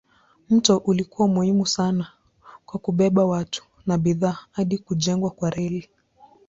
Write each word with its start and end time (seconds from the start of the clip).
Mto 0.49 0.77
ulikuwa 0.77 1.27
muhimu 1.27 1.65
sana 1.67 2.11
kwa 2.65 2.79
kubeba 2.79 3.25
watu 3.25 3.65
na 3.85 3.97
bidhaa 3.97 4.37
hadi 4.51 4.77
kujengwa 4.77 5.29
kwa 5.31 5.49
reli. 5.49 5.89